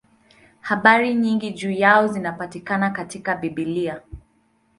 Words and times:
Habari 0.61 1.15
nyingi 1.15 1.51
juu 1.53 1.71
yao 1.71 2.07
zinapatikana 2.07 2.89
katika 2.89 3.35
Biblia. 3.35 4.01